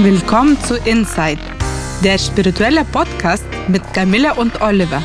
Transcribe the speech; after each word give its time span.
Willkommen 0.00 0.56
zu 0.60 0.76
Inside, 0.76 1.40
der 2.04 2.18
spirituelle 2.18 2.84
Podcast 2.84 3.44
mit 3.66 3.82
Camilla 3.92 4.34
und 4.34 4.60
Oliver. 4.62 5.02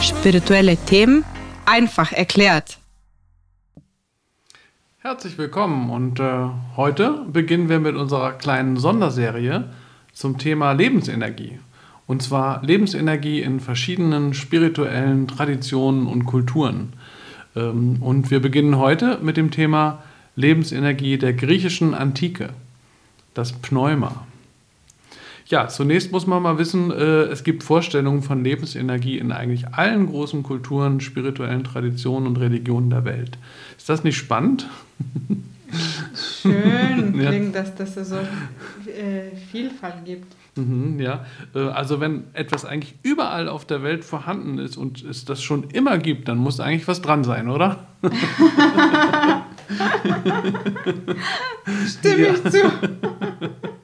Spirituelle 0.00 0.76
Themen 0.76 1.24
einfach 1.64 2.12
erklärt. 2.12 2.78
Herzlich 4.98 5.36
willkommen 5.36 5.90
und 5.90 6.20
äh, 6.20 6.46
heute 6.76 7.26
beginnen 7.26 7.68
wir 7.68 7.80
mit 7.80 7.96
unserer 7.96 8.34
kleinen 8.34 8.76
Sonderserie 8.76 9.64
zum 10.12 10.38
Thema 10.38 10.70
Lebensenergie. 10.70 11.58
Und 12.06 12.22
zwar 12.22 12.62
Lebensenergie 12.62 13.42
in 13.42 13.58
verschiedenen 13.58 14.32
spirituellen 14.32 15.26
Traditionen 15.26 16.06
und 16.06 16.24
Kulturen. 16.24 16.92
Ähm, 17.56 17.96
und 18.00 18.30
wir 18.30 18.38
beginnen 18.38 18.78
heute 18.78 19.18
mit 19.20 19.36
dem 19.36 19.50
Thema 19.50 20.04
Lebensenergie 20.36 21.18
der 21.18 21.32
griechischen 21.32 21.94
Antike, 21.94 22.50
das 23.34 23.52
Pneuma. 23.52 24.25
Ja, 25.48 25.68
zunächst 25.68 26.10
muss 26.10 26.26
man 26.26 26.42
mal 26.42 26.58
wissen, 26.58 26.90
äh, 26.90 27.22
es 27.24 27.44
gibt 27.44 27.62
Vorstellungen 27.62 28.22
von 28.22 28.42
Lebensenergie 28.42 29.18
in 29.18 29.30
eigentlich 29.30 29.68
allen 29.68 30.08
großen 30.08 30.42
Kulturen, 30.42 31.00
spirituellen 31.00 31.62
Traditionen 31.62 32.26
und 32.26 32.38
Religionen 32.38 32.90
der 32.90 33.04
Welt. 33.04 33.38
Ist 33.78 33.88
das 33.88 34.02
nicht 34.02 34.16
spannend? 34.16 34.68
Schön 36.42 37.12
klingt, 37.18 37.54
ja. 37.54 37.62
dass 37.62 37.76
das 37.76 37.94
so 38.08 38.16
äh, 38.16 39.36
Vielfalt 39.52 40.04
gibt. 40.04 40.34
Mhm, 40.56 40.98
ja, 40.98 41.24
äh, 41.54 41.60
also 41.60 42.00
wenn 42.00 42.24
etwas 42.32 42.64
eigentlich 42.64 42.96
überall 43.04 43.48
auf 43.48 43.64
der 43.64 43.84
Welt 43.84 44.04
vorhanden 44.04 44.58
ist 44.58 44.76
und 44.76 45.04
es 45.04 45.24
das 45.26 45.42
schon 45.42 45.70
immer 45.70 45.98
gibt, 45.98 46.26
dann 46.26 46.38
muss 46.38 46.58
eigentlich 46.58 46.88
was 46.88 47.02
dran 47.02 47.22
sein, 47.22 47.48
oder? 47.48 47.86
Stimme 51.86 52.28
ich 52.28 52.42
zu. 52.50 52.62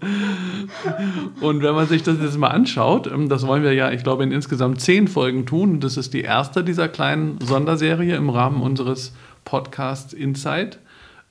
Und 1.40 1.62
wenn 1.62 1.74
man 1.74 1.86
sich 1.86 2.02
das 2.02 2.18
jetzt 2.20 2.38
mal 2.38 2.48
anschaut, 2.48 3.06
ähm, 3.06 3.28
das 3.28 3.46
wollen 3.46 3.62
wir 3.62 3.72
ja, 3.72 3.90
ich 3.90 4.02
glaube, 4.02 4.24
in 4.24 4.32
insgesamt 4.32 4.80
zehn 4.80 5.08
Folgen 5.08 5.46
tun. 5.46 5.80
Das 5.80 5.96
ist 5.96 6.14
die 6.14 6.22
erste 6.22 6.64
dieser 6.64 6.88
kleinen 6.88 7.38
Sonderserie 7.40 8.16
im 8.16 8.30
Rahmen 8.30 8.62
unseres 8.62 9.14
Podcasts 9.44 10.12
Insight. 10.12 10.78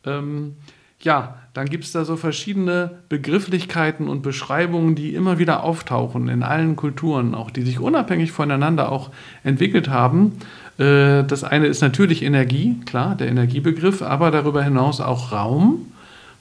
Ähm, 0.05 0.55
ja, 0.99 1.35
dann 1.53 1.67
gibt 1.67 1.83
es 1.83 1.91
da 1.91 2.05
so 2.05 2.15
verschiedene 2.15 2.99
Begrifflichkeiten 3.09 4.07
und 4.07 4.21
Beschreibungen, 4.21 4.95
die 4.95 5.15
immer 5.15 5.39
wieder 5.39 5.63
auftauchen 5.63 6.29
in 6.29 6.43
allen 6.43 6.75
Kulturen, 6.75 7.35
auch 7.35 7.51
die 7.51 7.63
sich 7.63 7.79
unabhängig 7.79 8.31
voneinander 8.31 8.91
auch 8.91 9.09
entwickelt 9.43 9.89
haben. 9.89 10.33
Äh, 10.77 11.23
das 11.23 11.43
eine 11.43 11.67
ist 11.67 11.81
natürlich 11.81 12.23
Energie, 12.23 12.77
klar, 12.85 13.15
der 13.15 13.27
Energiebegriff, 13.27 14.01
aber 14.01 14.31
darüber 14.31 14.63
hinaus 14.63 15.01
auch 15.01 15.31
Raum. 15.31 15.90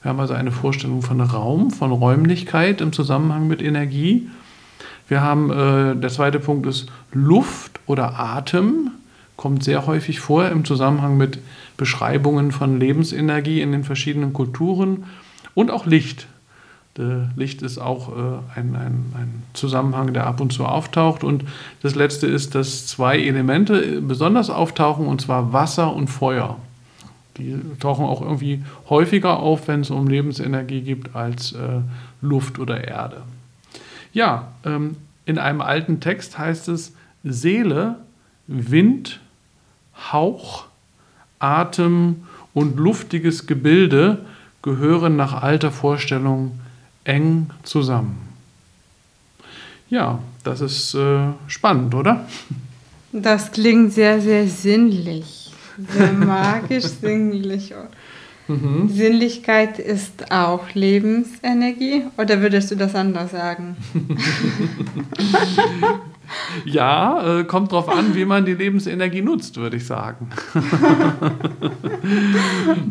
Wir 0.01 0.09
haben 0.09 0.19
also 0.19 0.33
eine 0.33 0.51
Vorstellung 0.51 1.01
von 1.01 1.21
Raum, 1.21 1.71
von 1.71 1.91
Räumlichkeit 1.91 2.81
im 2.81 2.91
Zusammenhang 2.91 3.47
mit 3.47 3.61
Energie. 3.61 4.29
Wir 5.07 5.21
haben, 5.21 5.51
äh, 5.51 5.95
der 5.95 6.09
zweite 6.09 6.39
Punkt 6.39 6.65
ist 6.65 6.87
Luft 7.11 7.79
oder 7.85 8.19
Atem, 8.19 8.91
kommt 9.37 9.63
sehr 9.63 9.85
häufig 9.87 10.19
vor 10.19 10.47
im 10.49 10.65
Zusammenhang 10.65 11.17
mit 11.17 11.39
Beschreibungen 11.77 12.51
von 12.51 12.79
Lebensenergie 12.79 13.61
in 13.61 13.71
den 13.71 13.83
verschiedenen 13.83 14.33
Kulturen 14.33 15.05
und 15.53 15.71
auch 15.71 15.85
Licht. 15.85 16.27
Licht 17.35 17.61
ist 17.61 17.77
auch 17.77 18.09
äh, 18.09 18.59
ein, 18.59 18.75
ein, 18.75 19.13
ein, 19.15 19.43
Zusammenhang, 19.53 20.13
der 20.13 20.27
ab 20.27 20.41
und 20.41 20.51
zu 20.51 20.65
auftaucht. 20.65 21.23
Und 21.23 21.45
das 21.81 21.95
letzte 21.95 22.27
ist, 22.27 22.53
dass 22.53 22.85
zwei 22.85 23.17
Elemente 23.17 24.01
besonders 24.01 24.49
auftauchen, 24.49 25.07
und 25.07 25.21
zwar 25.21 25.53
Wasser 25.53 25.95
und 25.95 26.07
Feuer. 26.07 26.57
Die 27.41 27.79
tauchen 27.79 28.05
auch 28.05 28.21
irgendwie 28.21 28.63
häufiger 28.89 29.39
auf, 29.39 29.67
wenn 29.67 29.81
es 29.81 29.89
um 29.89 30.07
Lebensenergie 30.07 30.81
geht, 30.81 31.15
als 31.15 31.53
äh, 31.53 31.81
Luft 32.21 32.59
oder 32.59 32.87
Erde. 32.87 33.23
Ja, 34.13 34.51
ähm, 34.65 34.97
in 35.25 35.37
einem 35.37 35.61
alten 35.61 35.99
Text 35.99 36.37
heißt 36.37 36.67
es 36.67 36.93
Seele, 37.23 37.97
Wind, 38.47 39.19
Hauch, 40.11 40.65
Atem 41.39 42.23
und 42.53 42.77
luftiges 42.77 43.47
Gebilde 43.47 44.25
gehören 44.61 45.15
nach 45.15 45.41
alter 45.41 45.71
Vorstellung 45.71 46.59
eng 47.03 47.49
zusammen. 47.63 48.17
Ja, 49.89 50.19
das 50.43 50.61
ist 50.61 50.93
äh, 50.93 51.27
spannend, 51.47 51.95
oder? 51.95 52.25
Das 53.11 53.51
klingt 53.51 53.93
sehr, 53.93 54.21
sehr 54.21 54.47
sinnlich. 54.47 55.40
Sehr 55.77 56.13
magisch 56.13 56.85
sinnlich. 56.85 57.73
Mhm. 58.47 58.89
Sinnlichkeit 58.89 59.79
ist 59.79 60.31
auch 60.31 60.73
Lebensenergie 60.73 62.03
oder 62.17 62.41
würdest 62.41 62.71
du 62.71 62.75
das 62.75 62.95
anders 62.95 63.31
sagen? 63.31 63.77
Ja, 66.65 67.39
äh, 67.39 67.43
kommt 67.43 67.71
drauf 67.71 67.89
an, 67.89 68.15
wie 68.15 68.25
man 68.25 68.45
die 68.45 68.53
Lebensenergie 68.53 69.21
nutzt, 69.21 69.57
würde 69.57 69.77
ich 69.77 69.85
sagen. 69.85 70.29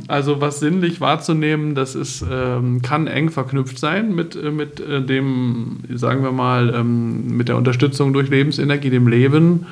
also 0.08 0.40
was 0.40 0.60
sinnlich 0.60 1.00
wahrzunehmen, 1.00 1.74
das 1.74 1.94
ist, 1.94 2.24
ähm, 2.30 2.82
kann 2.82 3.06
eng 3.06 3.30
verknüpft 3.30 3.78
sein 3.78 4.14
mit, 4.14 4.36
äh, 4.36 4.50
mit 4.50 4.80
äh, 4.80 5.02
dem, 5.02 5.80
sagen 5.94 6.22
wir 6.22 6.32
mal, 6.32 6.74
ähm, 6.74 7.36
mit 7.36 7.48
der 7.48 7.56
Unterstützung 7.56 8.12
durch 8.12 8.28
Lebensenergie, 8.28 8.90
dem 8.90 9.08
Leben 9.08 9.66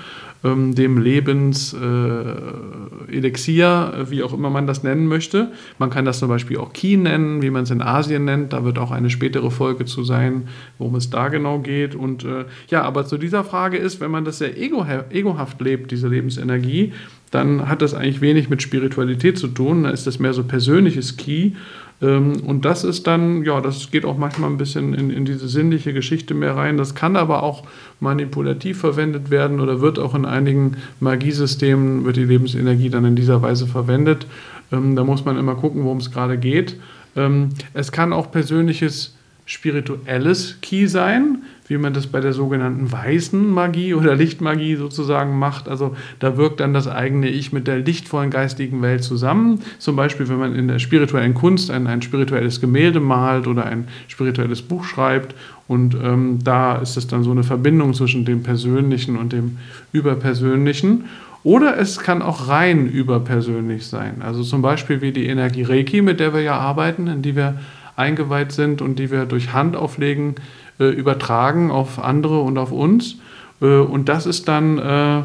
ähm, 0.44 0.74
dem 0.74 0.98
Lebenselixier, 0.98 3.92
äh, 3.96 4.10
wie 4.10 4.22
auch 4.22 4.32
immer 4.32 4.48
man 4.50 4.66
das 4.66 4.82
nennen 4.82 5.06
möchte. 5.06 5.52
Man 5.78 5.90
kann 5.90 6.04
das 6.04 6.18
zum 6.20 6.28
Beispiel 6.28 6.58
auch 6.58 6.72
Ki 6.72 6.96
nennen, 6.96 7.42
wie 7.42 7.50
man 7.50 7.64
es 7.64 7.70
in 7.70 7.82
Asien 7.82 8.24
nennt. 8.24 8.52
Da 8.52 8.64
wird 8.64 8.78
auch 8.78 8.92
eine 8.92 9.10
spätere 9.10 9.50
Folge 9.50 9.84
zu 9.84 10.04
sein, 10.04 10.48
worum 10.78 10.94
es 10.94 11.10
da 11.10 11.28
genau 11.28 11.58
geht. 11.58 11.94
Und 11.94 12.24
äh, 12.24 12.46
ja, 12.68 12.82
aber 12.82 13.04
zu 13.06 13.18
dieser 13.18 13.44
Frage 13.44 13.78
ist, 13.78 14.00
wenn 14.00 14.10
man 14.10 14.24
das 14.24 14.38
sehr 14.38 14.56
ego 14.56 14.86
egohaft 15.10 15.60
lebt, 15.60 15.90
diese 15.90 16.08
Lebensenergie, 16.08 16.94
dann 17.30 17.68
hat 17.68 17.82
das 17.82 17.94
eigentlich 17.94 18.20
wenig 18.20 18.48
mit 18.48 18.62
Spiritualität 18.62 19.38
zu 19.38 19.48
tun. 19.48 19.82
Da 19.82 19.90
ist 19.90 20.06
das 20.06 20.18
mehr 20.18 20.32
so 20.32 20.44
persönliches 20.44 21.16
Ki. 21.16 21.56
Ähm, 22.00 22.40
und 22.44 22.64
das 22.64 22.84
ist 22.84 23.06
dann, 23.06 23.44
ja, 23.44 23.60
das 23.60 23.90
geht 23.90 24.04
auch 24.04 24.16
manchmal 24.16 24.50
ein 24.50 24.58
bisschen 24.58 24.94
in, 24.94 25.10
in 25.10 25.24
diese 25.24 25.48
sinnliche 25.48 25.92
Geschichte 25.92 26.34
mehr 26.34 26.56
rein. 26.56 26.76
Das 26.76 26.94
kann 26.94 27.16
aber 27.16 27.42
auch 27.42 27.64
manipulativ 28.00 28.78
verwendet 28.78 29.30
werden 29.30 29.60
oder 29.60 29.80
wird 29.80 29.98
auch 29.98 30.14
in 30.14 30.24
einigen 30.24 30.76
Magiesystemen, 31.00 32.04
wird 32.04 32.16
die 32.16 32.24
Lebensenergie 32.24 32.90
dann 32.90 33.04
in 33.04 33.16
dieser 33.16 33.42
Weise 33.42 33.66
verwendet. 33.66 34.26
Ähm, 34.72 34.96
da 34.96 35.04
muss 35.04 35.24
man 35.24 35.36
immer 35.36 35.56
gucken, 35.56 35.84
worum 35.84 35.98
es 35.98 36.10
gerade 36.10 36.38
geht. 36.38 36.76
Ähm, 37.16 37.50
es 37.74 37.90
kann 37.90 38.12
auch 38.12 38.30
persönliches 38.30 39.14
spirituelles 39.44 40.58
Key 40.60 40.86
sein, 40.86 41.42
wie 41.68 41.78
man 41.78 41.92
das 41.92 42.06
bei 42.06 42.20
der 42.20 42.32
sogenannten 42.32 42.90
weißen 42.90 43.46
Magie 43.46 43.94
oder 43.94 44.16
Lichtmagie 44.16 44.76
sozusagen 44.76 45.38
macht. 45.38 45.68
Also 45.68 45.94
da 46.18 46.36
wirkt 46.36 46.60
dann 46.60 46.74
das 46.74 46.88
eigene 46.88 47.28
Ich 47.28 47.52
mit 47.52 47.66
der 47.66 47.78
lichtvollen 47.78 48.30
geistigen 48.30 48.82
Welt 48.82 49.04
zusammen. 49.04 49.60
Zum 49.78 49.94
Beispiel, 49.94 50.28
wenn 50.28 50.38
man 50.38 50.54
in 50.54 50.66
der 50.66 50.78
spirituellen 50.78 51.34
Kunst 51.34 51.70
ein, 51.70 51.86
ein 51.86 52.02
spirituelles 52.02 52.60
Gemälde 52.60 53.00
malt 53.00 53.46
oder 53.46 53.66
ein 53.66 53.88
spirituelles 54.08 54.62
Buch 54.62 54.84
schreibt. 54.84 55.34
Und 55.68 55.94
ähm, 55.94 56.38
da 56.42 56.76
ist 56.76 56.96
es 56.96 57.06
dann 57.06 57.22
so 57.22 57.30
eine 57.30 57.44
Verbindung 57.44 57.92
zwischen 57.92 58.24
dem 58.24 58.42
Persönlichen 58.42 59.16
und 59.16 59.34
dem 59.34 59.58
Überpersönlichen. 59.92 61.04
Oder 61.44 61.78
es 61.78 61.98
kann 62.00 62.22
auch 62.22 62.48
rein 62.48 62.86
überpersönlich 62.86 63.86
sein. 63.86 64.22
Also 64.22 64.42
zum 64.42 64.62
Beispiel 64.62 65.00
wie 65.02 65.12
die 65.12 65.26
Energie 65.26 65.62
Reiki, 65.62 66.02
mit 66.02 66.20
der 66.20 66.34
wir 66.34 66.42
ja 66.42 66.58
arbeiten, 66.58 67.06
in 67.06 67.22
die 67.22 67.36
wir 67.36 67.58
eingeweiht 67.98 68.52
sind 68.52 68.80
und 68.80 68.98
die 68.98 69.10
wir 69.10 69.26
durch 69.26 69.52
Handauflegen 69.52 70.36
äh, 70.78 70.86
übertragen 70.86 71.70
auf 71.70 72.02
andere 72.02 72.40
und 72.40 72.56
auf 72.58 72.72
uns. 72.72 73.16
Äh, 73.60 73.66
und 73.66 74.08
das 74.08 74.26
ist 74.26 74.48
dann, 74.48 74.78
äh, 74.78 75.22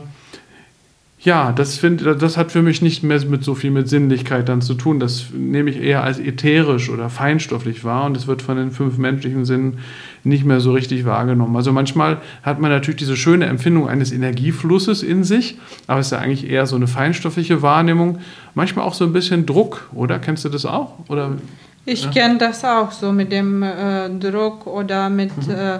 ja, 1.19 1.53
das, 1.53 1.77
find, 1.77 2.03
das 2.05 2.35
hat 2.35 2.51
für 2.51 2.61
mich 2.61 2.81
nicht 2.81 3.01
mehr 3.03 3.23
mit 3.25 3.43
so 3.43 3.55
viel 3.55 3.71
mit 3.71 3.87
Sinnlichkeit 3.87 4.49
dann 4.49 4.61
zu 4.61 4.73
tun. 4.73 4.99
Das 4.99 5.27
nehme 5.31 5.69
ich 5.69 5.79
eher 5.79 6.03
als 6.03 6.19
ätherisch 6.19 6.89
oder 6.89 7.09
feinstofflich 7.09 7.85
wahr 7.85 8.05
und 8.05 8.17
es 8.17 8.27
wird 8.27 8.41
von 8.41 8.57
den 8.57 8.71
fünf 8.71 8.97
menschlichen 8.97 9.45
Sinnen 9.45 9.77
nicht 10.25 10.43
mehr 10.43 10.59
so 10.59 10.73
richtig 10.73 11.05
wahrgenommen. 11.05 11.55
Also 11.55 11.71
manchmal 11.71 12.21
hat 12.41 12.59
man 12.59 12.71
natürlich 12.71 12.97
diese 12.97 13.15
schöne 13.15 13.45
Empfindung 13.45 13.87
eines 13.87 14.11
Energieflusses 14.11 15.01
in 15.03 15.23
sich, 15.23 15.57
aber 15.87 16.01
es 16.01 16.07
ist 16.07 16.11
ja 16.11 16.17
eigentlich 16.17 16.49
eher 16.49 16.65
so 16.65 16.75
eine 16.75 16.87
feinstoffliche 16.87 17.61
Wahrnehmung. 17.61 18.17
Manchmal 18.53 18.85
auch 18.85 18.93
so 18.93 19.05
ein 19.05 19.13
bisschen 19.13 19.45
Druck, 19.45 19.89
oder? 19.93 20.19
Kennst 20.19 20.43
du 20.43 20.49
das 20.49 20.65
auch? 20.65 20.97
Oder 21.07 21.37
ich 21.85 22.11
kenne 22.11 22.37
das 22.37 22.63
auch 22.63 22.91
so 22.91 23.11
mit 23.11 23.31
dem 23.31 23.63
äh, 23.63 24.09
Druck 24.09 24.67
oder 24.67 25.09
mit, 25.09 25.35
mhm. 25.47 25.53
äh, 25.53 25.79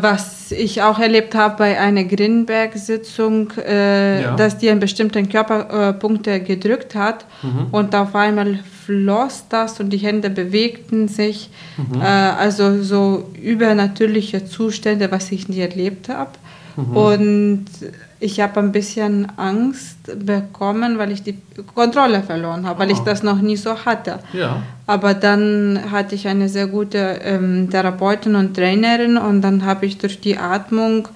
was 0.00 0.50
ich 0.50 0.82
auch 0.82 0.98
erlebt 0.98 1.34
habe 1.34 1.56
bei 1.58 1.80
einer 1.80 2.04
Grinberg-Sitzung, 2.04 3.52
äh, 3.56 4.22
ja. 4.22 4.36
dass 4.36 4.58
die 4.58 4.70
einen 4.70 4.80
bestimmten 4.80 5.28
Körperpunkt 5.28 6.26
äh, 6.26 6.40
gedrückt 6.40 6.94
hat 6.94 7.24
mhm. 7.42 7.68
und 7.70 7.94
auf 7.94 8.14
einmal 8.14 8.60
floss 8.84 9.44
das 9.48 9.78
und 9.80 9.90
die 9.90 9.98
Hände 9.98 10.30
bewegten 10.30 11.08
sich. 11.08 11.50
Mhm. 11.76 12.00
Äh, 12.00 12.04
also 12.04 12.82
so 12.82 13.30
übernatürliche 13.40 14.44
Zustände, 14.44 15.10
was 15.10 15.30
ich 15.30 15.48
nie 15.48 15.60
erlebt 15.60 16.08
habe. 16.08 16.32
Mhm. 16.76 16.96
Und 16.96 17.64
ich 18.22 18.40
habe 18.40 18.60
ein 18.60 18.70
bisschen 18.70 19.26
Angst 19.36 19.98
bekommen, 20.24 20.96
weil 20.96 21.10
ich 21.10 21.22
die 21.24 21.36
Kontrolle 21.74 22.22
verloren 22.22 22.64
habe, 22.66 22.80
weil 22.80 22.90
oh. 22.90 22.92
ich 22.92 23.00
das 23.00 23.22
noch 23.22 23.40
nie 23.40 23.56
so 23.56 23.84
hatte. 23.84 24.20
Ja. 24.32 24.62
Aber 24.86 25.14
dann 25.14 25.90
hatte 25.90 26.14
ich 26.14 26.28
eine 26.28 26.48
sehr 26.48 26.68
gute 26.68 27.20
ähm, 27.24 27.68
Therapeutin 27.68 28.36
und 28.36 28.54
Trainerin 28.54 29.16
und 29.16 29.42
dann 29.42 29.64
habe 29.64 29.86
ich 29.86 29.98
durch 29.98 30.20
die 30.20 30.38
Atmung 30.38 31.08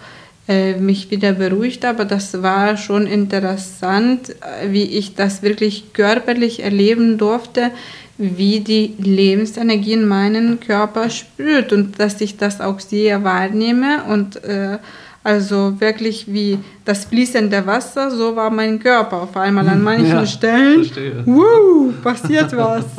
äh, 0.49 0.75
mich 0.75 1.11
wieder 1.13 1.33
beruhigt. 1.33 1.85
Aber 1.85 2.05
das 2.05 2.43
war 2.43 2.77
schon 2.77 3.07
interessant, 3.07 4.31
äh, 4.31 4.73
wie 4.73 4.85
ich 4.85 5.15
das 5.15 5.43
wirklich 5.43 5.93
körperlich 5.93 6.65
erleben 6.65 7.19
durfte, 7.19 7.71
wie 8.19 8.61
die 8.61 8.95
Lebensenergie 8.99 9.93
in 9.93 10.09
meinen 10.09 10.59
Körper 10.59 11.09
spürt 11.11 11.73
und 11.73 12.01
dass 12.01 12.21
ich 12.21 12.37
das 12.37 12.61
auch 12.61 12.81
sehr 12.81 13.23
wahrnehme 13.23 14.05
und 14.05 14.43
äh, 14.43 14.79
also 15.27 15.81
wirklich 15.81 16.33
wie 16.33 16.57
das 16.85 17.07
fließende 17.07 17.67
Wasser, 17.67 18.13
so 18.13 18.37
war 18.37 18.49
mein 18.49 18.79
Körper 18.79 19.23
auf 19.23 19.37
einmal 19.37 19.69
an 19.69 19.83
manchen 19.83 20.07
ja, 20.07 20.25
Stellen. 20.25 20.85
Verstehe. 20.85 21.27
Woo, 21.27 21.93
passiert 22.03 22.57
was. 22.57 22.85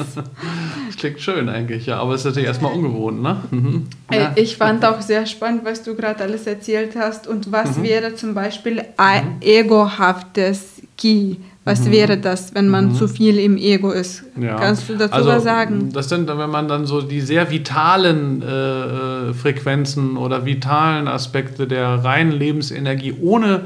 Das 0.87 0.95
klingt 0.95 1.19
schön 1.19 1.47
eigentlich, 1.47 1.85
ja, 1.85 1.99
aber 1.99 2.15
es 2.15 2.21
ist 2.21 2.25
natürlich 2.25 2.47
erstmal 2.47 2.73
ungewohnt, 2.73 3.21
ne? 3.21 3.43
Mhm. 3.51 3.87
Ja. 4.11 4.31
Ich 4.35 4.57
fand 4.57 4.83
auch 4.83 5.01
sehr 5.01 5.25
spannend, 5.25 5.63
was 5.63 5.83
du 5.83 5.95
gerade 5.95 6.23
alles 6.23 6.47
erzählt 6.47 6.95
hast 6.97 7.27
und 7.27 7.51
was 7.51 7.77
mhm. 7.77 7.83
wäre 7.83 8.15
zum 8.15 8.33
Beispiel 8.33 8.83
ein 8.97 9.37
egohaftes 9.41 10.81
Ki. 10.97 11.37
Was 11.67 11.81
mhm. 11.81 11.91
wäre 11.91 12.17
das, 12.17 12.55
wenn 12.55 12.69
man 12.69 12.85
mhm. 12.85 12.95
zu 12.95 13.09
viel 13.09 13.37
im 13.37 13.57
Ego 13.57 13.91
ist? 13.91 14.23
Ja. 14.39 14.55
Kannst 14.55 14.87
du 14.87 14.95
dazu 14.95 15.15
also, 15.15 15.27
was 15.27 15.43
sagen? 15.43 15.91
Das 15.91 16.07
sind, 16.07 16.29
wenn 16.29 16.49
man 16.49 16.69
dann 16.69 16.85
so 16.85 17.01
die 17.01 17.19
sehr 17.19 17.51
vitalen 17.51 18.41
äh, 18.41 19.33
Frequenzen 19.33 20.15
oder 20.15 20.45
vitalen 20.45 21.09
Aspekte 21.09 21.67
der 21.67 22.05
reinen 22.05 22.31
Lebensenergie, 22.31 23.15
ohne 23.19 23.63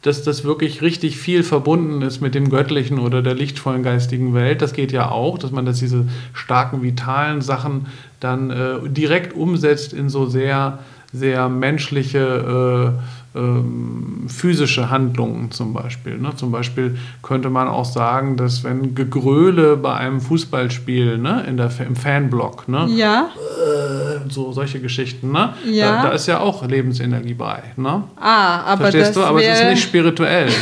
dass 0.00 0.22
das 0.22 0.44
wirklich 0.44 0.80
richtig 0.80 1.18
viel 1.18 1.42
verbunden 1.42 2.00
ist 2.00 2.22
mit 2.22 2.34
dem 2.34 2.48
göttlichen 2.48 2.98
oder 2.98 3.20
der 3.20 3.34
lichtvollen 3.34 3.82
geistigen 3.82 4.32
Welt. 4.32 4.62
Das 4.62 4.72
geht 4.72 4.90
ja 4.90 5.10
auch, 5.10 5.36
dass 5.36 5.50
man 5.50 5.66
das 5.66 5.78
diese 5.78 6.06
starken 6.32 6.82
vitalen 6.82 7.42
Sachen 7.42 7.86
dann 8.18 8.48
äh, 8.48 8.88
direkt 8.88 9.36
umsetzt 9.36 9.92
in 9.92 10.08
so 10.08 10.24
sehr 10.24 10.78
sehr 11.12 11.48
menschliche 11.50 12.96
äh, 12.98 13.21
ähm, 13.34 14.26
physische 14.28 14.90
Handlungen 14.90 15.50
zum 15.50 15.72
Beispiel. 15.72 16.18
Ne? 16.18 16.34
Zum 16.36 16.52
Beispiel 16.52 16.98
könnte 17.22 17.48
man 17.50 17.66
auch 17.68 17.84
sagen, 17.84 18.36
dass 18.36 18.62
wenn 18.62 18.94
Gegröle 18.94 19.76
bei 19.76 19.94
einem 19.94 20.20
Fußballspiel 20.20 21.18
ne, 21.18 21.44
in 21.48 21.56
der, 21.56 21.70
im 21.86 21.96
Fanblock, 21.96 22.68
ne, 22.68 22.86
ja. 22.90 23.30
Äh, 23.36 24.30
so 24.30 24.52
solche 24.52 24.80
Geschichten, 24.80 25.32
ne, 25.32 25.54
ja. 25.64 26.02
da, 26.02 26.08
da, 26.08 26.14
ist 26.14 26.26
ja 26.26 26.40
auch 26.40 26.66
Lebensenergie 26.66 27.34
bei. 27.34 27.62
Ne? 27.76 28.04
Ah, 28.20 28.62
aber 28.64 28.82
Verstehst 28.82 29.08
das 29.08 29.14
du? 29.14 29.24
Aber 29.24 29.42
es 29.42 29.60
ist 29.60 29.68
nicht 29.68 29.82
spirituell. 29.82 30.48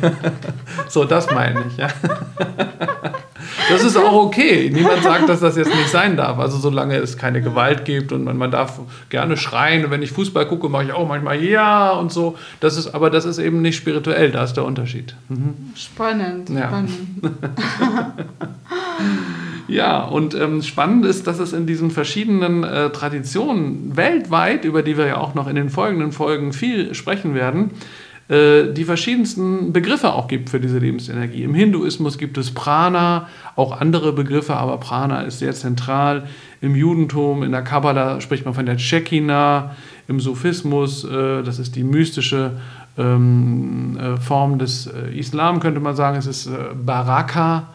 so, 0.88 1.04
das 1.04 1.30
meine 1.30 1.64
ich. 1.68 1.76
Ja. 1.76 1.88
Das 3.68 3.84
ist 3.84 3.96
auch 3.96 4.12
okay. 4.12 4.70
Niemand 4.72 5.02
sagt, 5.02 5.28
dass 5.28 5.40
das 5.40 5.56
jetzt 5.56 5.74
nicht 5.74 5.88
sein 5.88 6.16
darf. 6.16 6.38
Also 6.38 6.58
solange 6.58 6.96
es 6.96 7.16
keine 7.16 7.42
Gewalt 7.42 7.84
gibt 7.84 8.12
und 8.12 8.24
man, 8.24 8.36
man 8.36 8.50
darf 8.50 8.80
gerne 9.08 9.36
schreien. 9.36 9.84
Und 9.84 9.90
wenn 9.90 10.02
ich 10.02 10.12
Fußball 10.12 10.46
gucke, 10.46 10.68
mache 10.68 10.84
ich 10.84 10.92
auch 10.92 11.08
manchmal 11.08 11.42
ja 11.42 11.90
und 11.92 12.12
so. 12.12 12.36
Das 12.60 12.76
ist, 12.76 12.94
aber 12.94 13.10
das 13.10 13.24
ist 13.24 13.38
eben 13.38 13.62
nicht 13.62 13.76
spirituell. 13.76 14.30
Da 14.30 14.44
ist 14.44 14.54
der 14.54 14.64
Unterschied. 14.64 15.14
Mhm. 15.28 15.72
Spannend. 15.74 16.50
Ja. 16.50 16.68
Spannend. 16.68 16.92
Ja, 19.68 20.02
und 20.02 20.34
ähm, 20.34 20.60
spannend 20.60 21.06
ist, 21.06 21.26
dass 21.26 21.38
es 21.38 21.54
in 21.54 21.66
diesen 21.66 21.90
verschiedenen 21.90 22.62
äh, 22.62 22.90
Traditionen 22.90 23.96
weltweit, 23.96 24.66
über 24.66 24.82
die 24.82 24.98
wir 24.98 25.06
ja 25.06 25.16
auch 25.16 25.34
noch 25.34 25.48
in 25.48 25.56
den 25.56 25.70
folgenden 25.70 26.12
Folgen 26.12 26.52
viel 26.52 26.94
sprechen 26.94 27.34
werden, 27.34 27.70
die 28.32 28.84
verschiedensten 28.84 29.74
Begriffe 29.74 30.14
auch 30.14 30.26
gibt 30.26 30.48
für 30.48 30.58
diese 30.58 30.78
Lebensenergie. 30.78 31.42
Im 31.42 31.52
Hinduismus 31.52 32.16
gibt 32.16 32.38
es 32.38 32.52
Prana, 32.52 33.28
auch 33.56 33.78
andere 33.78 34.14
Begriffe, 34.14 34.56
aber 34.56 34.78
Prana 34.78 35.20
ist 35.20 35.40
sehr 35.40 35.52
zentral. 35.52 36.26
Im 36.62 36.74
Judentum, 36.74 37.42
in 37.42 37.52
der 37.52 37.60
Kabbala 37.60 38.22
spricht 38.22 38.46
man 38.46 38.54
von 38.54 38.64
der 38.64 38.78
Shekinah, 38.78 39.76
im 40.08 40.18
Sufismus, 40.18 41.04
äh, 41.04 41.42
das 41.42 41.58
ist 41.58 41.76
die 41.76 41.84
mystische 41.84 42.52
ähm, 42.96 43.98
äh, 43.98 44.16
Form 44.16 44.58
des 44.58 44.90
Islam, 45.14 45.60
könnte 45.60 45.80
man 45.80 45.94
sagen, 45.94 46.16
es 46.16 46.26
ist 46.26 46.50
Baraka. 46.74 47.68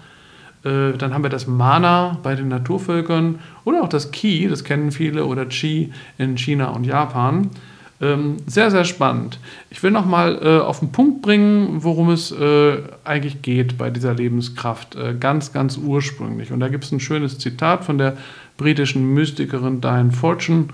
Dann 0.64 1.14
haben 1.14 1.24
wir 1.24 1.30
das 1.30 1.48
Mana 1.48 2.18
bei 2.24 2.36
den 2.36 2.50
Naturvölkern 2.50 3.40
oder 3.64 3.84
auch 3.84 3.88
das 3.88 4.12
Ki, 4.12 4.48
das 4.50 4.66
kennen 4.66 4.92
viele, 4.92 5.26
oder 5.26 5.48
Chi 5.48 5.94
in 6.18 6.38
China 6.38 6.70
und 6.70 6.84
Japan. 6.84 7.52
Ähm, 8.00 8.38
sehr, 8.46 8.70
sehr 8.70 8.86
spannend. 8.86 9.40
Ich 9.72 9.82
will 9.82 9.90
nochmal 9.90 10.40
äh, 10.44 10.60
auf 10.60 10.80
den 10.80 10.92
Punkt 10.92 11.24
bringen, 11.24 11.84
worum 11.84 12.12
es 12.12 12.32
äh, 12.32 12.78
eigentlich 13.04 13.42
geht 13.42 13.78
bei 13.78 13.90
dieser 13.90 14.14
Lebenskraft. 14.14 14.96
Äh, 14.96 15.16
ganz, 15.20 15.52
ganz 15.52 15.78
ursprünglich. 15.78 16.52
Und 16.52 16.60
da 16.60 16.68
gibt 16.68 16.84
es 16.84 16.92
ein 16.92 17.00
schönes 17.00 17.40
Zitat 17.40 17.86
von 17.86 17.98
der 17.98 18.18
britischen 18.58 19.14
Mystikerin 19.16 19.82
Diane 19.82 20.12
Fortune. 20.12 20.66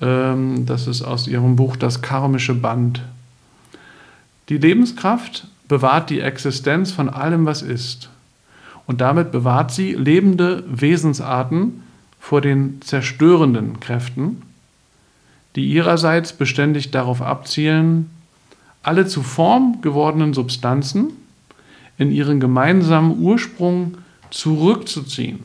Ähm, 0.00 0.66
das 0.66 0.88
ist 0.88 1.02
aus 1.02 1.28
ihrem 1.28 1.54
Buch 1.54 1.76
Das 1.76 2.02
karmische 2.02 2.54
Band. 2.54 3.02
Die 4.48 4.58
Lebenskraft 4.58 5.46
bewahrt 5.68 6.10
die 6.10 6.20
Existenz 6.20 6.90
von 6.90 7.08
allem, 7.08 7.46
was 7.46 7.62
ist. 7.62 8.10
Und 8.86 9.00
damit 9.00 9.30
bewahrt 9.30 9.70
sie 9.70 9.92
lebende 9.94 10.64
Wesensarten 10.66 11.84
vor 12.18 12.40
den 12.40 12.82
zerstörenden 12.82 13.78
Kräften 13.80 14.42
die 15.56 15.66
ihrerseits 15.66 16.32
beständig 16.32 16.90
darauf 16.90 17.22
abzielen, 17.22 18.10
alle 18.82 19.06
zu 19.06 19.22
Form 19.22 19.80
gewordenen 19.82 20.34
Substanzen 20.34 21.12
in 21.96 22.10
ihren 22.10 22.40
gemeinsamen 22.40 23.18
Ursprung 23.20 23.96
zurückzuziehen. 24.30 25.40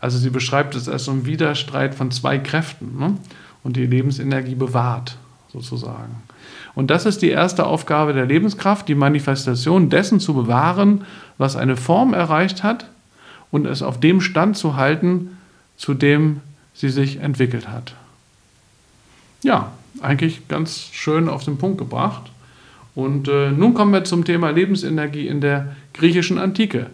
Also 0.00 0.18
sie 0.18 0.30
beschreibt 0.30 0.74
es 0.74 0.88
als 0.88 1.04
so 1.04 1.10
einen 1.10 1.26
Widerstreit 1.26 1.94
von 1.94 2.10
zwei 2.10 2.38
Kräften 2.38 2.98
ne? 2.98 3.16
und 3.64 3.76
die 3.76 3.86
Lebensenergie 3.86 4.54
bewahrt, 4.54 5.16
sozusagen. 5.52 6.22
Und 6.74 6.90
das 6.90 7.06
ist 7.06 7.22
die 7.22 7.30
erste 7.30 7.66
Aufgabe 7.66 8.12
der 8.12 8.26
Lebenskraft, 8.26 8.88
die 8.88 8.94
Manifestation 8.94 9.90
dessen 9.90 10.20
zu 10.20 10.34
bewahren, 10.34 11.04
was 11.38 11.56
eine 11.56 11.76
Form 11.76 12.14
erreicht 12.14 12.62
hat 12.62 12.86
und 13.50 13.66
es 13.66 13.82
auf 13.82 13.98
dem 13.98 14.20
Stand 14.20 14.56
zu 14.56 14.76
halten, 14.76 15.36
zu 15.76 15.94
dem 15.94 16.40
sie 16.72 16.90
sich 16.90 17.18
entwickelt 17.18 17.68
hat 17.68 17.94
ja, 19.42 19.72
eigentlich 20.00 20.48
ganz 20.48 20.90
schön 20.92 21.28
auf 21.28 21.44
den 21.44 21.58
Punkt 21.58 21.78
gebracht. 21.78 22.30
Und 22.94 23.28
äh, 23.28 23.50
nun 23.50 23.74
kommen 23.74 23.92
wir 23.92 24.04
zum 24.04 24.24
Thema 24.24 24.50
Lebensenergie 24.50 25.26
in 25.26 25.40
der 25.40 25.76
griechischen 25.94 26.38
Antike. 26.38 26.86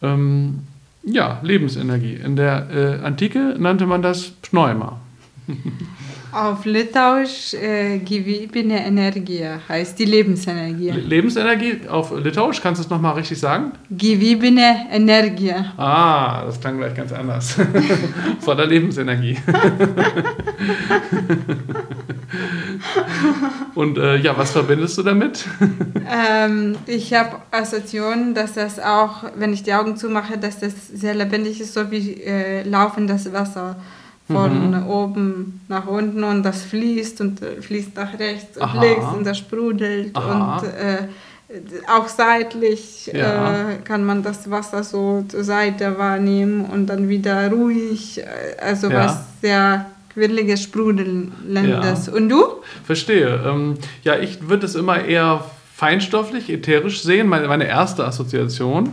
Ähm, 0.00 0.60
ja, 1.04 1.40
Lebensenergie. 1.42 2.14
In 2.14 2.36
der 2.36 2.68
äh, 2.70 3.04
Antike 3.04 3.56
nannte 3.58 3.86
man 3.86 4.02
das 4.02 4.30
Pneuma. 4.42 5.00
Auf 6.32 6.64
Litauisch 6.64 7.52
äh, 7.52 7.98
gyvybinė 7.98 8.86
Energie 8.86 9.44
heißt 9.68 9.98
die 9.98 10.06
Lebensenergie. 10.06 10.90
Lebensenergie 10.90 11.86
auf 11.88 12.10
Litauisch, 12.10 12.62
kannst 12.62 12.80
du 12.80 12.84
es 12.84 12.90
nochmal 12.90 13.14
richtig 13.14 13.38
sagen? 13.38 13.72
Gyvybinė 13.90 14.86
Energie. 14.90 15.52
Ah, 15.76 16.46
das 16.46 16.58
klang 16.58 16.78
gleich 16.78 16.94
ganz 16.94 17.12
anders. 17.12 17.56
Voller 18.40 18.64
Lebensenergie. 18.64 19.36
Und 23.74 23.98
äh, 23.98 24.16
ja, 24.16 24.36
was 24.36 24.52
verbindest 24.52 24.96
du 24.98 25.02
damit? 25.02 25.44
Ähm, 26.10 26.76
ich 26.86 27.12
habe 27.12 27.36
Assoziationen, 27.50 28.34
dass 28.34 28.54
das 28.54 28.78
auch, 28.80 29.24
wenn 29.36 29.52
ich 29.52 29.62
die 29.64 29.74
Augen 29.74 29.98
zumache, 29.98 30.38
dass 30.38 30.58
das 30.58 30.88
sehr 30.88 31.14
lebendig 31.14 31.60
ist, 31.60 31.74
so 31.74 31.90
wie 31.90 32.22
äh, 32.22 32.62
laufendes 32.62 33.32
Wasser 33.32 33.76
von 34.26 34.70
mhm. 34.70 34.86
oben 34.86 35.60
nach 35.68 35.86
unten 35.86 36.24
und 36.24 36.42
das 36.42 36.62
fließt 36.62 37.20
und 37.20 37.42
äh, 37.42 37.60
fließt 37.60 37.96
nach 37.96 38.18
rechts 38.18 38.56
und 38.56 38.62
Aha. 38.62 38.80
links 38.80 39.06
und 39.16 39.26
das 39.26 39.38
sprudelt 39.38 40.16
Aha. 40.16 40.58
und 40.58 40.68
äh, 40.68 41.08
auch 41.88 42.08
seitlich 42.08 43.10
ja. 43.12 43.72
äh, 43.72 43.76
kann 43.84 44.04
man 44.04 44.22
das 44.22 44.50
Wasser 44.50 44.82
so 44.84 45.24
zur 45.28 45.44
Seite 45.44 45.98
wahrnehmen 45.98 46.64
und 46.64 46.86
dann 46.86 47.08
wieder 47.08 47.50
ruhig, 47.50 48.20
äh, 48.20 48.24
also 48.60 48.88
ja. 48.88 49.04
was 49.04 49.18
sehr 49.40 49.86
quirliges, 50.14 50.62
sprudelndes. 50.62 52.06
Ja. 52.06 52.12
Und 52.12 52.28
du? 52.28 52.44
Verstehe. 52.84 53.40
Ähm, 53.46 53.76
ja, 54.02 54.18
ich 54.18 54.48
würde 54.48 54.66
es 54.66 54.74
immer 54.74 55.04
eher 55.04 55.44
feinstofflich, 55.74 56.48
ätherisch 56.50 57.02
sehen, 57.02 57.26
meine, 57.28 57.48
meine 57.48 57.66
erste 57.66 58.04
Assoziation. 58.04 58.90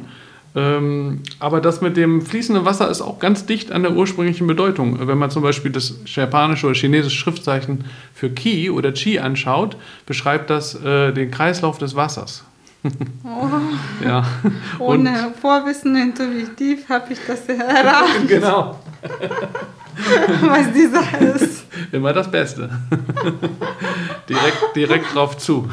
Ähm, 0.59 1.21
aber 1.39 1.61
das 1.61 1.79
mit 1.79 1.95
dem 1.95 2.21
fließenden 2.21 2.65
Wasser 2.65 2.89
ist 2.89 3.01
auch 3.01 3.19
ganz 3.19 3.45
dicht 3.45 3.71
an 3.71 3.83
der 3.83 3.93
ursprünglichen 3.93 4.45
Bedeutung. 4.45 5.07
Wenn 5.07 5.17
man 5.17 5.31
zum 5.31 5.41
Beispiel 5.41 5.71
das 5.71 5.95
japanische 6.05 6.67
oder 6.67 6.75
chinesische 6.75 7.15
Schriftzeichen 7.15 7.85
für 8.13 8.29
Ki 8.29 8.69
oder 8.69 8.93
Chi 8.93 9.19
anschaut, 9.19 9.77
beschreibt 10.05 10.49
das 10.49 10.75
äh, 10.83 11.13
den 11.13 11.31
Kreislauf 11.31 11.77
des 11.77 11.95
Wassers. 11.95 12.43
Oh. 12.83 13.47
ja. 14.05 14.25
Ohne 14.79 15.27
Und, 15.27 15.35
Vorwissen 15.37 15.95
intuitiv 15.95 16.89
habe 16.89 17.13
ich 17.13 17.19
das 17.25 17.47
erraten. 17.47 18.27
genau. 18.27 18.79
Was 20.41 20.71
die 20.73 20.87
Sache 20.87 21.25
ist. 21.25 21.65
Immer 21.91 22.13
das 22.13 22.29
Beste. 22.29 22.69
direkt, 24.27 24.75
direkt 24.75 25.13
drauf 25.13 25.37
zu. 25.37 25.69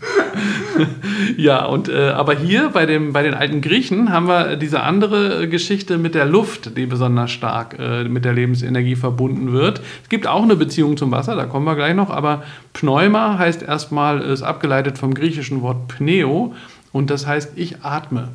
ja, 1.36 1.64
und 1.64 1.88
äh, 1.88 2.08
aber 2.10 2.34
hier 2.34 2.70
bei, 2.70 2.84
dem, 2.86 3.12
bei 3.12 3.22
den 3.22 3.34
alten 3.34 3.60
Griechen 3.62 4.12
haben 4.12 4.28
wir 4.28 4.56
diese 4.56 4.82
andere 4.82 5.48
Geschichte 5.48 5.96
mit 5.96 6.14
der 6.14 6.26
Luft, 6.26 6.76
die 6.76 6.86
besonders 6.86 7.30
stark 7.30 7.76
äh, 7.78 8.04
mit 8.04 8.24
der 8.24 8.34
Lebensenergie 8.34 8.96
verbunden 8.96 9.52
wird. 9.52 9.80
Es 10.02 10.08
gibt 10.08 10.26
auch 10.26 10.42
eine 10.42 10.56
Beziehung 10.56 10.96
zum 10.96 11.10
Wasser, 11.12 11.34
da 11.34 11.46
kommen 11.46 11.64
wir 11.64 11.76
gleich 11.76 11.94
noch, 11.94 12.10
aber 12.10 12.42
Pneuma 12.74 13.38
heißt 13.38 13.62
erstmal, 13.62 14.20
ist 14.20 14.42
abgeleitet 14.42 14.98
vom 14.98 15.14
griechischen 15.14 15.62
Wort 15.62 15.88
Pneo 15.88 16.54
und 16.92 17.10
das 17.10 17.26
heißt 17.26 17.52
ich 17.56 17.82
atme. 17.82 18.28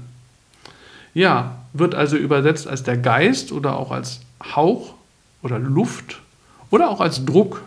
Ja, 1.13 1.57
wird 1.73 1.93
also 1.93 2.17
übersetzt 2.17 2.67
als 2.67 2.83
der 2.83 2.97
Geist 2.97 3.51
oder 3.51 3.77
auch 3.77 3.91
als 3.91 4.21
Hauch 4.55 4.95
oder 5.43 5.59
Luft 5.59 6.21
oder 6.69 6.89
auch 6.89 7.01
als 7.01 7.25
Druck. 7.25 7.61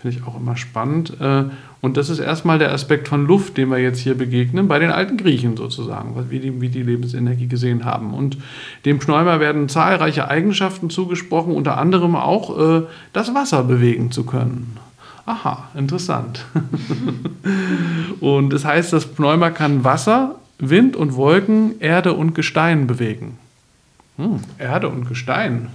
Finde 0.00 0.16
ich 0.16 0.26
auch 0.26 0.36
immer 0.36 0.56
spannend. 0.56 1.18
Äh, 1.20 1.44
und 1.82 1.96
das 1.96 2.10
ist 2.10 2.18
erstmal 2.18 2.58
der 2.58 2.72
Aspekt 2.72 3.08
von 3.08 3.26
Luft, 3.26 3.56
den 3.56 3.70
wir 3.70 3.78
jetzt 3.78 4.00
hier 4.00 4.14
begegnen, 4.14 4.68
bei 4.68 4.78
den 4.78 4.90
alten 4.90 5.16
Griechen 5.16 5.56
sozusagen, 5.56 6.14
wie 6.28 6.38
die, 6.38 6.60
wie 6.60 6.68
die 6.68 6.82
Lebensenergie 6.82 7.46
gesehen 7.46 7.86
haben. 7.86 8.12
Und 8.12 8.36
dem 8.84 8.98
Pneuma 8.98 9.40
werden 9.40 9.68
zahlreiche 9.68 10.28
Eigenschaften 10.28 10.90
zugesprochen, 10.90 11.54
unter 11.54 11.78
anderem 11.78 12.16
auch 12.16 12.58
äh, 12.58 12.82
das 13.14 13.34
Wasser 13.34 13.62
bewegen 13.64 14.10
zu 14.10 14.24
können. 14.24 14.76
Aha, 15.24 15.68
interessant. 15.74 16.44
und 18.20 18.52
das 18.52 18.64
heißt, 18.64 18.92
das 18.92 19.06
Pneuma 19.06 19.50
kann 19.50 19.82
Wasser, 19.82 20.34
Wind 20.58 20.96
und 20.96 21.14
Wolken, 21.14 21.80
Erde 21.80 22.12
und 22.12 22.34
Gestein 22.34 22.86
bewegen. 22.86 23.38
Hm, 24.16 24.40
Erde 24.58 24.88
und 24.88 25.08
Gestein. 25.08 25.68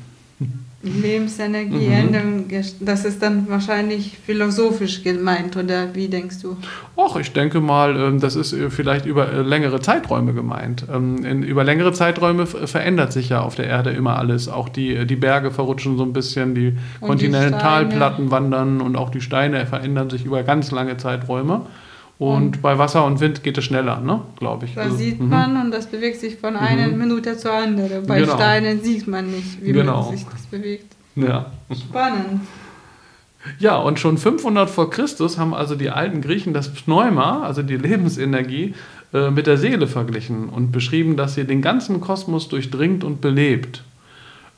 Lebensenergie 0.86 1.90
mhm. 1.90 2.46
das 2.80 3.06
ist 3.06 3.22
dann 3.22 3.50
wahrscheinlich 3.50 4.18
philosophisch 4.26 5.04
gemeint, 5.04 5.58
oder 5.58 5.94
wie 5.96 6.08
denkst 6.08 6.42
du? 6.42 6.58
Och, 6.96 7.18
ich 7.18 7.34
denke 7.34 7.60
mal, 7.60 7.96
ähm, 7.96 8.20
das 8.20 8.36
ist 8.36 8.54
äh, 8.54 8.70
vielleicht 8.70 9.06
über 9.06 9.32
äh, 9.32 9.42
längere 9.42 9.82
Zeiträume 9.82 10.34
gemeint. 10.34 10.86
Ähm, 10.94 11.44
über 11.44 11.64
längere 11.64 11.92
Zeiträume 11.92 12.46
verändert 12.46 13.12
sich 13.12 13.30
ja 13.30 13.42
auf 13.42 13.56
der 13.56 13.66
Erde 13.66 13.90
immer 13.92 14.18
alles. 14.18 14.48
Auch 14.48 14.70
die, 14.70 14.96
äh, 14.96 15.06
die 15.06 15.16
Berge 15.16 15.52
verrutschen 15.52 15.98
so 15.98 16.04
ein 16.04 16.14
bisschen, 16.14 16.56
die 16.56 16.78
Kontinentalplatten 17.02 18.32
wandern 18.32 18.82
und 18.82 18.96
auch 18.96 19.10
die 19.10 19.22
Steine 19.22 19.66
verändern 19.66 20.10
sich 20.10 20.26
über 20.26 20.44
ganz 20.44 20.72
lange 20.72 20.98
Zeiträume. 20.98 21.66
Und, 22.18 22.44
und, 22.44 22.62
bei 22.62 22.78
Wasser 22.78 23.06
und 23.06 23.20
Wind 23.20 23.44
geht 23.44 23.58
es 23.58 23.66
schneller, 23.66 24.00
ne? 24.00 24.22
glaube 24.38 24.66
ich. 24.66 24.76
Da 24.76 24.84
also, 24.84 24.96
sieht 24.96 25.20
man 25.20 25.54
mhm. 25.54 25.62
und 25.62 25.72
das 25.72 25.88
bewegt 25.88 26.20
sich 26.20 26.38
von 26.38 26.56
einer 26.56 26.88
mhm. 26.88 26.98
Minute 26.98 27.38
zur 27.38 27.52
anderen. 27.52 28.08
Bei 28.08 28.22
genau. 28.22 28.36
Steinen 28.36 28.82
sieht 28.82 29.08
man 29.08 29.30
nicht, 29.30 29.62
wie 29.62 29.74
genau. 29.74 30.04
man 30.04 30.18
sich 30.18 30.26
das 30.26 30.44
bewegt. 30.44 30.96
Ja. 31.16 31.52
Spannend. 31.72 32.42
Ja, 33.60 33.78
und 33.78 34.00
schon 34.00 34.18
500 34.18 34.70
vor 34.70 34.90
Christus 34.90 35.38
haben 35.38 35.54
also 35.54 35.76
die 35.76 35.90
alten 35.90 36.22
Griechen 36.22 36.54
das 36.54 36.74
Pneuma, 36.74 37.44
also 37.44 37.62
die 37.62 37.78
Lebensenergie, 37.78 38.74
äh, 39.14 39.30
mit 39.30 39.46
der 39.46 39.58
Seele 39.58 39.88
verglichen 39.88 40.50
und 40.50 40.72
beschrieben, 40.72 41.16
dass 41.16 41.36
sie 41.36 41.46
den 41.46 41.62
ganzen 41.62 42.02
Kosmos 42.02 42.48
durchdringt 42.48 43.04
und 43.04 43.22
belebt. 43.22 43.84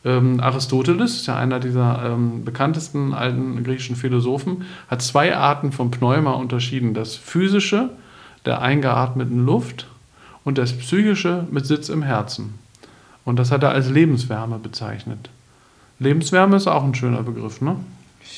Ähm, 0.08 0.40
Aristoteles, 0.40 1.18
ist 1.18 1.28
ja 1.28 1.36
einer 1.36 1.60
dieser 1.60 2.02
ähm, 2.06 2.46
bekanntesten 2.46 3.14
alten 3.14 3.62
griechischen 3.64 3.98
Philosophen, 3.98 4.64
hat 4.88 5.02
zwei 5.02 5.36
Arten 5.36 5.74
von 5.74 5.92
Pneuma 5.92 6.32
unterschieden. 6.32 6.94
Das 6.94 7.18
physische, 7.18 7.90
der 8.46 8.62
eingeatmeten 8.62 9.46
Luft, 9.46 9.88
und 10.48 10.58
das 10.58 10.72
psychische 10.72 11.46
mit 11.52 11.66
Sitz 11.66 11.90
im 11.90 12.04
Herzen. 12.04 12.58
Und 13.26 13.38
das 13.38 13.52
hat 13.52 13.64
er 13.64 13.72
als 13.72 13.90
Lebenswärme 13.90 14.60
bezeichnet. 14.60 15.30
Lebenswärme 16.00 16.56
ist 16.56 16.68
auch 16.68 16.86
ein 16.86 16.96
schöner 16.96 17.22
Begriff, 17.22 17.60
ne? 17.60 17.76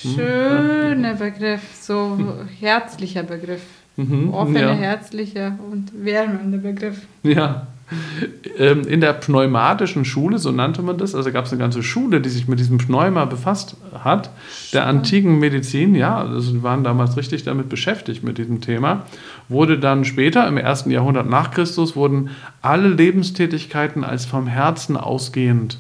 Hm? 0.02 0.16
Schöner 0.16 1.14
Begriff, 1.14 1.62
so 1.80 2.18
herzlicher 2.60 3.22
Begriff. 3.22 3.62
Mhm, 3.96 4.34
Offener, 4.34 4.60
ja. 4.60 4.74
herzlicher 4.74 5.60
und 5.72 5.92
wärmender 6.04 6.58
Begriff. 6.58 7.06
Ja. 7.22 7.68
Ähm, 8.58 8.82
in 8.82 9.02
der 9.02 9.14
pneumatischen 9.14 10.06
Schule, 10.06 10.38
so 10.38 10.52
nannte 10.52 10.82
man 10.82 10.98
das, 10.98 11.16
also 11.16 11.32
gab 11.32 11.46
es 11.46 11.52
eine 11.52 11.60
ganze 11.60 11.82
Schule, 11.82 12.22
die 12.22 12.30
sich 12.30 12.48
mit 12.48 12.60
diesem 12.60 12.78
Pneuma 12.78 13.26
befasst 13.26 13.78
hat, 14.04 14.30
der 14.74 14.86
antiken 14.86 15.40
Medizin, 15.40 15.96
ja, 15.96 16.18
also 16.18 16.62
waren 16.62 16.84
damals 16.84 17.18
richtig 17.18 17.44
damit 17.44 17.70
beschäftigt 17.70 18.24
mit 18.24 18.38
diesem 18.38 18.62
Thema, 18.62 19.06
wurde 19.48 19.80
dann 19.80 20.06
später, 20.06 20.48
im 20.48 20.58
ersten 20.58 20.92
Jahrhundert 20.92 21.30
nach 21.30 21.52
Christus, 21.52 21.96
wurden 21.96 22.32
alle 22.62 22.90
Lebenstätigkeiten 22.90 24.04
als 24.04 24.26
vom 24.26 24.48
Herzen 24.48 24.98
ausgehend 24.98 25.78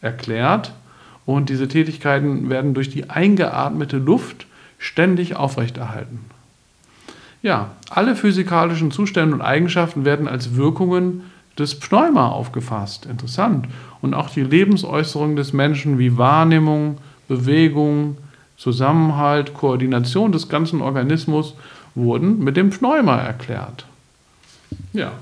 erklärt. 0.00 0.72
Und 1.26 1.48
diese 1.48 1.66
Tätigkeiten 1.66 2.50
werden 2.50 2.72
durch 2.72 2.88
die 2.88 3.10
eingeatmete 3.10 3.98
Luft 3.98 4.46
ständig 4.78 5.34
aufrechterhalten. 5.34 6.20
Ja, 7.42 7.72
alle 7.90 8.16
physikalischen 8.16 8.90
Zustände 8.90 9.34
und 9.34 9.42
Eigenschaften 9.42 10.04
werden 10.04 10.28
als 10.28 10.56
Wirkungen 10.56 11.22
des 11.58 11.78
Pneuma 11.78 12.28
aufgefasst. 12.28 13.06
Interessant. 13.06 13.66
Und 14.02 14.14
auch 14.14 14.30
die 14.30 14.42
Lebensäußerung 14.42 15.36
des 15.36 15.52
Menschen 15.52 15.98
wie 15.98 16.16
Wahrnehmung, 16.16 16.98
Bewegung, 17.28 18.18
Zusammenhalt, 18.56 19.54
Koordination 19.54 20.32
des 20.32 20.48
ganzen 20.48 20.80
Organismus 20.80 21.54
wurden 21.94 22.42
mit 22.42 22.56
dem 22.56 22.70
Pneuma 22.70 23.16
erklärt. 23.16 23.86
Ja. 24.92 25.12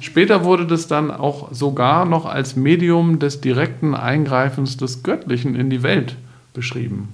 Später 0.00 0.44
wurde 0.44 0.66
das 0.66 0.86
dann 0.86 1.10
auch 1.10 1.52
sogar 1.52 2.04
noch 2.04 2.26
als 2.26 2.56
Medium 2.56 3.18
des 3.18 3.40
direkten 3.40 3.94
Eingreifens 3.94 4.76
des 4.76 5.02
Göttlichen 5.02 5.54
in 5.54 5.70
die 5.70 5.82
Welt 5.82 6.16
beschrieben. 6.52 7.08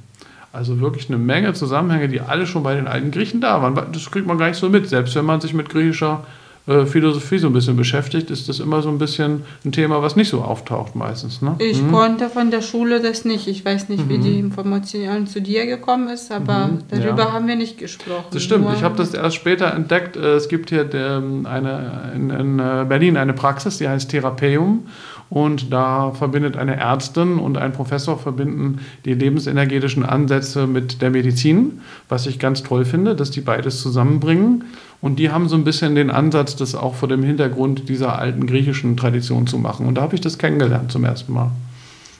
Also 0.52 0.80
wirklich 0.80 1.08
eine 1.08 1.18
Menge 1.18 1.52
Zusammenhänge, 1.52 2.08
die 2.08 2.20
alle 2.20 2.46
schon 2.46 2.64
bei 2.64 2.74
den 2.74 2.88
alten 2.88 3.12
Griechen 3.12 3.40
da 3.40 3.62
waren. 3.62 3.76
Das 3.92 4.10
kriegt 4.10 4.26
man 4.26 4.38
gar 4.38 4.48
nicht 4.48 4.58
so 4.58 4.68
mit, 4.68 4.88
selbst 4.88 5.14
wenn 5.14 5.24
man 5.24 5.40
sich 5.40 5.54
mit 5.54 5.68
griechischer 5.68 6.24
äh, 6.66 6.84
Philosophie 6.86 7.38
so 7.38 7.46
ein 7.46 7.52
bisschen 7.52 7.76
beschäftigt, 7.76 8.30
ist 8.30 8.48
das 8.48 8.60
immer 8.60 8.82
so 8.82 8.90
ein 8.90 8.98
bisschen 8.98 9.42
ein 9.64 9.72
Thema, 9.72 10.02
was 10.02 10.14
nicht 10.14 10.28
so 10.28 10.42
auftaucht 10.42 10.94
meistens. 10.94 11.40
Ne? 11.42 11.56
Ich 11.58 11.82
mhm. 11.82 11.90
konnte 11.90 12.28
von 12.28 12.50
der 12.50 12.60
Schule 12.60 13.00
das 13.00 13.24
nicht. 13.24 13.48
Ich 13.48 13.64
weiß 13.64 13.88
nicht, 13.88 14.08
wie 14.08 14.18
mhm. 14.18 14.22
die 14.22 14.38
Information 14.38 15.26
zu 15.26 15.40
dir 15.40 15.66
gekommen 15.66 16.08
ist, 16.08 16.30
aber 16.30 16.68
mhm. 16.68 16.78
darüber 16.88 17.24
ja. 17.24 17.32
haben 17.32 17.48
wir 17.48 17.56
nicht 17.56 17.78
gesprochen. 17.78 18.26
Das 18.32 18.42
stimmt. 18.42 18.64
Nur 18.64 18.74
ich 18.74 18.82
habe 18.82 18.96
das 18.96 19.14
erst 19.14 19.36
später 19.36 19.72
entdeckt. 19.72 20.16
Äh, 20.16 20.34
es 20.34 20.48
gibt 20.48 20.70
hier 20.70 20.88
ähm, 20.92 21.46
eine, 21.46 22.12
in, 22.14 22.30
in 22.30 22.58
äh, 22.58 22.84
Berlin 22.88 23.16
eine 23.16 23.32
Praxis, 23.32 23.78
die 23.78 23.88
heißt 23.88 24.10
Therapeum. 24.10 24.86
Und 25.30 25.72
da 25.72 26.10
verbindet 26.10 26.56
eine 26.56 26.76
Ärztin 26.76 27.38
und 27.38 27.56
ein 27.56 27.72
Professor 27.72 28.18
verbinden 28.18 28.80
die 29.04 29.14
lebensenergetischen 29.14 30.04
Ansätze 30.04 30.66
mit 30.66 31.00
der 31.00 31.10
Medizin, 31.10 31.80
was 32.08 32.26
ich 32.26 32.40
ganz 32.40 32.64
toll 32.64 32.84
finde, 32.84 33.14
dass 33.14 33.30
die 33.30 33.40
beides 33.40 33.80
zusammenbringen. 33.80 34.64
Und 35.00 35.20
die 35.20 35.30
haben 35.30 35.48
so 35.48 35.54
ein 35.54 35.64
bisschen 35.64 35.94
den 35.94 36.10
Ansatz, 36.10 36.56
das 36.56 36.74
auch 36.74 36.96
vor 36.96 37.08
dem 37.08 37.22
Hintergrund 37.22 37.88
dieser 37.88 38.18
alten 38.18 38.46
griechischen 38.46 38.96
Tradition 38.96 39.46
zu 39.46 39.58
machen. 39.58 39.86
Und 39.86 39.94
da 39.94 40.02
habe 40.02 40.16
ich 40.16 40.20
das 40.20 40.36
kennengelernt 40.36 40.90
zum 40.90 41.04
ersten 41.04 41.32
Mal. 41.32 41.52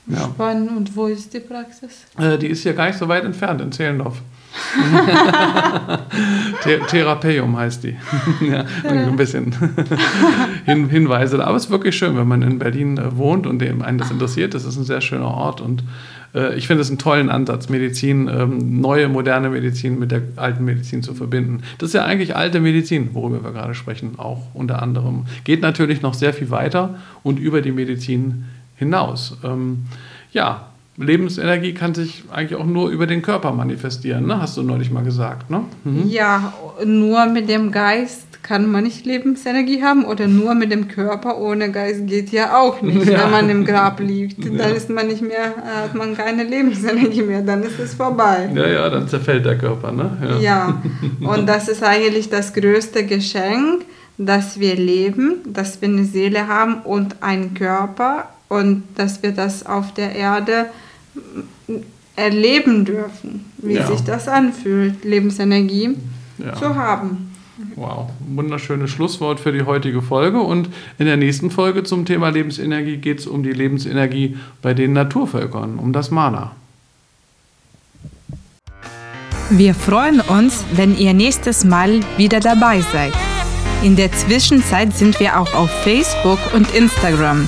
Ja. 0.07 0.25
Spannend. 0.25 0.77
Und 0.77 0.97
wo 0.97 1.07
ist 1.07 1.33
die 1.33 1.41
Praxis? 1.41 2.05
Äh, 2.19 2.39
die 2.39 2.49
ist 2.49 2.63
hier 2.63 2.73
gar 2.73 2.87
nicht 2.87 2.99
so 2.99 3.09
weit 3.09 3.25
entfernt, 3.25 3.61
in 3.61 3.73
Zehlendorf. 3.73 4.21
Therapeum 6.89 7.57
heißt 7.57 7.85
die. 7.85 7.97
ja, 8.41 8.65
ein 8.85 9.17
bisschen 9.17 9.55
Hin 10.65 10.89
Hinweise. 10.89 11.45
Aber 11.45 11.57
es 11.57 11.67
ist 11.67 11.71
wirklich 11.71 11.97
schön, 11.97 12.17
wenn 12.17 12.27
man 12.27 12.43
in 12.43 12.59
Berlin 12.59 12.99
äh, 12.99 13.17
wohnt 13.17 13.47
und 13.47 13.61
dem 13.61 13.83
einen 13.83 13.99
das 13.99 14.11
interessiert. 14.11 14.55
Das 14.55 14.65
ist 14.65 14.77
ein 14.77 14.85
sehr 14.85 15.01
schöner 15.01 15.29
Ort 15.29 15.61
und 15.61 15.85
äh, 16.35 16.57
ich 16.57 16.67
finde 16.67 16.83
es 16.83 16.89
einen 16.89 16.99
tollen 16.99 17.31
Ansatz, 17.31 17.69
Medizin, 17.69 18.29
ähm, 18.29 18.81
neue, 18.81 19.09
moderne 19.09 19.51
Medizin 19.51 19.99
mit 19.99 20.11
der 20.11 20.23
alten 20.37 20.65
Medizin 20.65 21.03
zu 21.03 21.15
verbinden. 21.15 21.63
Das 21.79 21.91
ist 21.91 21.95
ja 21.95 22.05
eigentlich 22.05 22.37
alte 22.37 22.61
Medizin, 22.61 23.11
worüber 23.13 23.43
wir 23.45 23.53
gerade 23.53 23.75
sprechen, 23.75 24.19
auch 24.19 24.55
unter 24.55 24.83
anderem. 24.83 25.27
Geht 25.45 25.63
natürlich 25.63 26.03
noch 26.03 26.15
sehr 26.15 26.33
viel 26.33 26.51
weiter 26.51 26.97
und 27.23 27.39
über 27.39 27.63
die 27.63 27.73
Medizin 27.73 28.45
hinaus. 28.81 29.37
Ähm, 29.45 29.85
ja, 30.33 30.67
Lebensenergie 30.97 31.73
kann 31.75 31.95
sich 31.95 32.25
eigentlich 32.33 32.59
auch 32.59 32.67
nur 32.67 32.91
über 32.91 33.07
den 33.07 33.23
Körper 33.23 33.53
manifestieren, 33.53 34.27
ne? 34.27 34.41
hast 34.41 34.57
du 34.57 34.63
neulich 34.63 34.91
mal 34.91 35.05
gesagt. 35.05 35.49
Ne? 35.51 35.63
Mhm. 35.85 36.09
Ja, 36.09 36.53
nur 36.85 37.27
mit 37.27 37.49
dem 37.49 37.71
Geist 37.71 38.43
kann 38.43 38.71
man 38.71 38.85
nicht 38.85 39.07
Lebensenergie 39.07 39.83
haben 39.83 40.05
oder 40.05 40.27
nur 40.27 40.55
mit 40.55 40.73
dem 40.73 40.89
Körper 40.89 41.39
ohne 41.39 41.71
Geist 41.71 42.07
geht 42.07 42.31
ja 42.33 42.59
auch 42.59 42.81
nicht, 42.83 43.07
ja. 43.07 43.23
wenn 43.23 43.31
man 43.31 43.51
im 43.51 43.65
Grab 43.65 44.01
liegt. 44.01 44.45
Ja. 44.45 44.51
Dann 44.57 44.75
ist 44.75 44.91
man 44.91 45.07
nicht 45.07 45.23
mehr, 45.23 45.55
hat 45.83 45.95
man 45.95 46.17
keine 46.17 46.45
Lebensenergie 46.45 47.23
mehr, 47.23 47.43
dann 47.43 47.63
ist 47.63 47.79
es 47.79 47.95
vorbei. 47.95 48.49
Ja, 48.55 48.67
ja, 48.67 48.89
dann 48.89 49.09
zerfällt 49.09 49.45
der 49.45 49.59
Körper, 49.59 49.93
ne? 49.93 50.11
Ja, 50.23 50.41
ja. 50.41 50.83
und 51.21 51.49
das 51.49 51.69
ist 51.69 51.83
eigentlich 51.83 52.31
das 52.31 52.53
größte 52.55 53.05
Geschenk, 53.05 53.85
dass 54.19 54.59
wir 54.59 54.75
leben, 54.75 55.37
dass 55.47 55.81
wir 55.81 55.89
eine 55.89 56.05
Seele 56.05 56.49
haben 56.49 56.81
und 56.83 57.23
einen 57.23 57.55
Körper 57.55 58.29
und 58.51 58.83
dass 58.97 59.23
wir 59.23 59.33
das 59.33 59.65
auf 59.65 59.95
der 59.95 60.15
Erde 60.15 60.67
erleben 62.17 62.85
dürfen, 62.85 63.47
wie 63.59 63.75
ja. 63.75 63.87
sich 63.87 64.03
das 64.03 64.29
anfühlt, 64.29 65.05
Lebensenergie 65.05 65.97
ja. 66.39 66.55
zu 66.57 66.75
haben. 66.75 67.31
Wow, 67.77 68.11
wunderschönes 68.29 68.91
Schlusswort 68.91 69.39
für 69.39 69.53
die 69.53 69.63
heutige 69.63 70.03
Folge. 70.03 70.41
Und 70.41 70.69
in 70.99 71.07
der 71.07 71.17
nächsten 71.17 71.51
Folge 71.51 71.85
zum 71.85 72.05
Thema 72.05 72.31
Lebensenergie 72.31 72.97
geht 72.97 73.21
es 73.21 73.27
um 73.27 73.43
die 73.43 73.53
Lebensenergie 73.53 74.37
bei 74.63 74.75
den 74.75 74.95
Naturvölkern, 74.95 75.79
um 75.79 75.93
das 75.93 76.11
Mana. 76.11 76.53
Wir 79.51 79.75
freuen 79.75 80.21
uns, 80.21 80.65
wenn 80.73 80.97
ihr 80.97 81.13
nächstes 81.13 81.65
Mal 81.65 82.01
wieder 82.17 82.41
dabei 82.41 82.81
seid. 82.81 83.13
In 83.83 83.95
der 83.97 84.11
Zwischenzeit 84.13 84.95
sind 84.95 85.21
wir 85.21 85.39
auch 85.39 85.55
auf 85.55 85.71
Facebook 85.83 86.39
und 86.55 86.75
Instagram. 86.75 87.47